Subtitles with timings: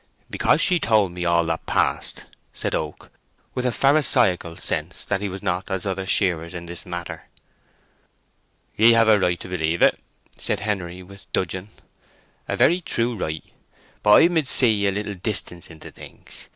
[0.31, 3.11] "Because she told me all that passed," said Oak,
[3.53, 7.27] with a pharisaical sense that he was not as other shearers in this matter.
[8.75, 9.99] "Ye have a right to believe it,"
[10.39, 11.69] said Henery, with dudgeon;
[12.47, 13.43] "a very true right.
[14.01, 16.47] But I mid see a little distance into things!